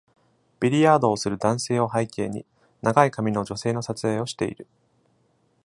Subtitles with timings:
[0.59, 2.43] ビリヤードをする男性を背景に、
[2.81, 4.65] 長い髪の女性の撮影をしている。